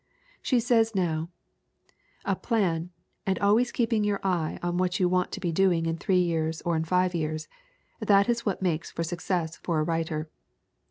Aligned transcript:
She 0.41 0.59
says 0.59 0.95
now: 0.95 1.29
"A 2.25 2.35
plan, 2.35 2.89
and 3.27 3.37
always 3.37 3.71
keeping 3.71 4.03
your 4.03 4.19
eye 4.25 4.57
on 4.63 4.79
what 4.79 4.99
you 4.99 5.07
want 5.07 5.31
to 5.33 5.39
be 5.39 5.51
doing 5.51 5.85
in 5.85 5.95
three 5.97 6.21
years 6.23 6.59
or 6.63 6.75
in 6.75 6.85
five 6.85 7.13
years 7.13 7.47
that 7.99 8.27
is 8.27 8.43
what 8.43 8.63
makes 8.63 8.89
for 8.89 9.03
success 9.03 9.57
for 9.57 9.77
a 9.79 9.83
writer. 9.83 10.27